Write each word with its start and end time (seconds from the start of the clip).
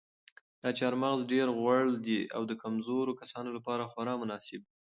دا 0.63 0.69
چهارمغز 0.77 1.19
ډېر 1.33 1.47
غوړ 1.57 1.83
دي 2.05 2.19
او 2.35 2.41
د 2.49 2.53
کمزورو 2.63 3.17
کسانو 3.21 3.49
لپاره 3.57 3.89
خورا 3.91 4.13
مناسب 4.21 4.59
دي. 4.67 4.73